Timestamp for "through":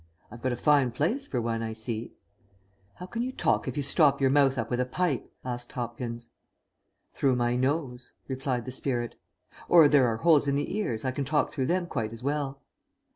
7.13-7.35, 11.51-11.67